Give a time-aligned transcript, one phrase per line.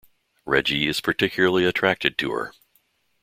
[0.45, 2.53] Reggie is particularly attracted to her.